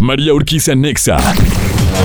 [0.00, 1.18] María Urquiza Nexa.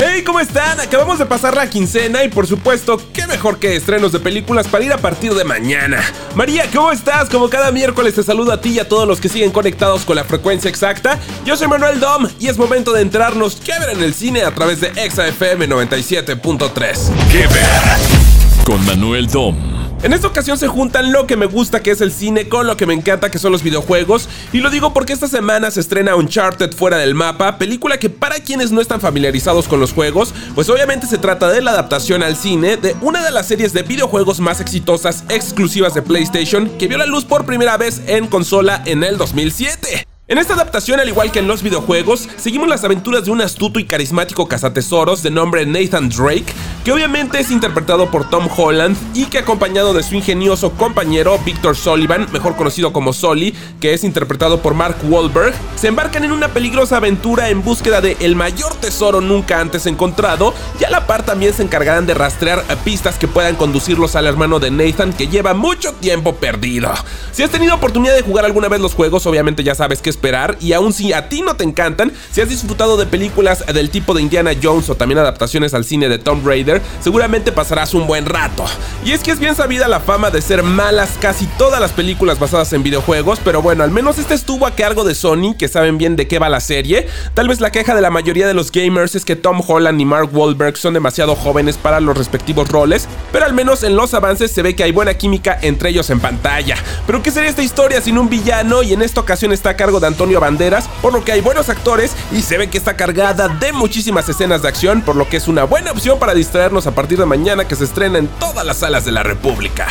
[0.00, 0.78] Hey, ¿cómo están?
[0.78, 4.84] Acabamos de pasar la quincena y por supuesto, qué mejor que estrenos de películas para
[4.84, 6.02] ir a partir de mañana.
[6.34, 7.28] María, ¿cómo estás?
[7.28, 10.16] Como cada miércoles te saludo a ti y a todos los que siguen conectados con
[10.16, 11.18] la frecuencia exacta.
[11.44, 14.54] Yo soy Manuel Dom y es momento de entrarnos qué ver en el cine a
[14.54, 16.98] través de ExaFM 97.3.
[17.32, 18.64] ¿Qué ver?
[18.64, 19.67] Con Manuel Dom.
[20.00, 22.76] En esta ocasión se juntan lo que me gusta que es el cine con lo
[22.76, 26.14] que me encanta que son los videojuegos y lo digo porque esta semana se estrena
[26.14, 30.70] Uncharted fuera del mapa, película que para quienes no están familiarizados con los juegos, pues
[30.70, 34.38] obviamente se trata de la adaptación al cine de una de las series de videojuegos
[34.38, 39.02] más exitosas exclusivas de PlayStation que vio la luz por primera vez en consola en
[39.02, 40.06] el 2007.
[40.30, 43.80] En esta adaptación, al igual que en los videojuegos, seguimos las aventuras de un astuto
[43.80, 46.52] y carismático cazatesoros de nombre Nathan Drake,
[46.84, 51.76] que obviamente es interpretado por Tom Holland y que acompañado de su ingenioso compañero Victor
[51.76, 56.48] Sullivan, mejor conocido como Sully, que es interpretado por Mark Wahlberg, se embarcan en una
[56.48, 61.24] peligrosa aventura en búsqueda de el mayor tesoro nunca antes encontrado y a la par
[61.24, 65.54] también se encargarán de rastrear pistas que puedan conducirlos al hermano de Nathan que lleva
[65.54, 66.92] mucho tiempo perdido.
[67.32, 70.56] Si has tenido oportunidad de jugar alguna vez los juegos, obviamente ya sabes es esperar
[70.60, 74.14] y aun si a ti no te encantan, si has disfrutado de películas del tipo
[74.14, 78.26] de Indiana Jones o también adaptaciones al cine de Tomb Raider, seguramente pasarás un buen
[78.26, 78.64] rato.
[79.04, 82.38] Y es que es bien sabida la fama de ser malas casi todas las películas
[82.38, 85.98] basadas en videojuegos, pero bueno, al menos este estuvo a cargo de Sony, que saben
[85.98, 87.06] bien de qué va la serie.
[87.34, 90.04] Tal vez la queja de la mayoría de los gamers es que Tom Holland y
[90.04, 94.50] Mark Wahlberg son demasiado jóvenes para los respectivos roles, pero al menos en los avances
[94.50, 96.76] se ve que hay buena química entre ellos en pantalla.
[97.06, 98.82] Pero ¿qué sería esta historia sin un villano?
[98.82, 101.68] Y en esta ocasión está a cargo de Antonio Banderas, por lo que hay buenos
[101.68, 105.36] actores y se ve que está cargada de muchísimas escenas de acción, por lo que
[105.36, 108.66] es una buena opción para distraernos a partir de mañana que se estrena en todas
[108.66, 109.86] las salas de la República.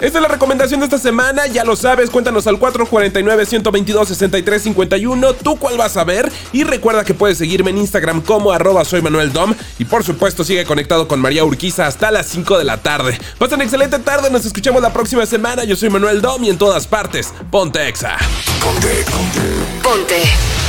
[0.00, 5.78] Esta es la recomendación de esta semana, ya lo sabes, cuéntanos al 449-122-6351, tú cuál
[5.78, 9.54] vas a ver y recuerda que puedes seguirme en Instagram como arroba soy Manuel Dom
[9.78, 13.16] y por supuesto sigue conectado con María Urquiza hasta las 5 de la tarde.
[13.38, 16.88] Pasen excelente tarde, nos escuchamos la próxima semana, yo soy Manuel Dom y en todas
[16.88, 18.16] partes, ponte Exa.
[18.60, 19.42] Ponte, ponte.
[19.80, 20.24] Ponte.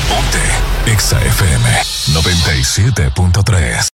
[0.07, 0.37] Ponte.
[0.91, 1.81] Exa FM
[2.13, 3.87] 97.3.